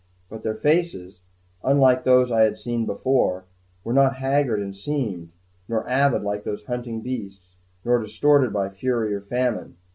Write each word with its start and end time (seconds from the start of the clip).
But 0.29 0.41
their 0.41 0.55
faces, 0.55 1.21
unlike 1.63 2.05
those 2.05 2.31
which 2.31 2.35
I 2.35 2.41
had 2.41 2.57
seen 2.57 2.87
before, 2.87 3.45
were 3.83 3.93
not 3.93 4.15
haggard 4.15 4.59
and 4.59 4.75
seamed, 4.75 5.29
nor 5.69 5.87
avid 5.87 6.23
like 6.23 6.43
those 6.43 6.61
of 6.61 6.67
hunting 6.69 7.01
beasts, 7.01 7.57
nor 7.85 8.01
distorted 8.01 8.51
by 8.51 8.69
fury 8.69 9.13
or 9.13 9.21
famine. 9.21 9.77